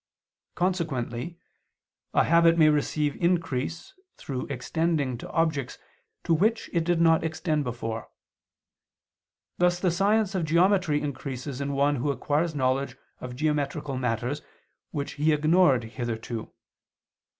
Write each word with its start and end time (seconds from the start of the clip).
Consequently 0.55 1.37
a 2.15 2.23
habit 2.23 2.57
may 2.57 2.69
receive 2.69 3.15
increase 3.21 3.93
through 4.17 4.47
extending 4.47 5.15
to 5.19 5.29
objects 5.29 5.77
to 6.23 6.33
which 6.33 6.71
it 6.73 6.83
did 6.83 6.99
not 6.99 7.23
extend 7.23 7.63
before: 7.63 8.09
thus 9.59 9.79
the 9.79 9.91
science 9.91 10.33
of 10.33 10.43
geometry 10.43 10.99
increases 11.03 11.61
in 11.61 11.73
one 11.73 11.97
who 11.97 12.09
acquires 12.09 12.55
knowledge 12.55 12.97
of 13.19 13.35
geometrical 13.35 13.95
matters 13.95 14.41
which 14.89 15.11
he 15.21 15.31
ignored 15.33 15.83
hitherto. 15.83 16.51